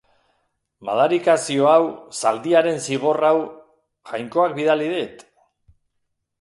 [0.87, 1.83] Madarikazio hau,
[2.21, 3.35] zaldiaren zigor hau,
[4.13, 5.27] Jainkoak bidali dit?.